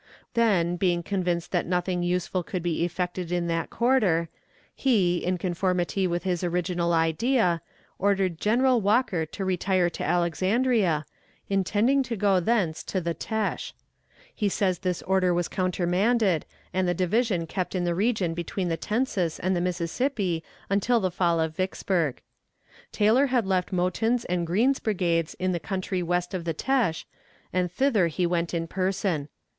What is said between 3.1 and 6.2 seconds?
in that quarter, he, in conformity